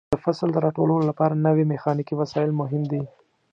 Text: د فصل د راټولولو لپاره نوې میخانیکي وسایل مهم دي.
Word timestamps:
د 0.13 0.15
فصل 0.23 0.49
د 0.53 0.57
راټولولو 0.65 1.03
لپاره 1.09 1.41
نوې 1.47 1.63
میخانیکي 1.73 2.13
وسایل 2.21 2.51
مهم 2.61 2.83
دي. 2.91 3.01